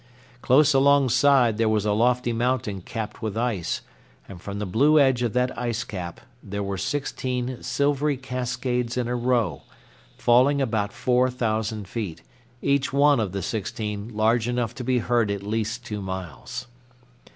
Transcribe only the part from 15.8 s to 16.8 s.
two miles.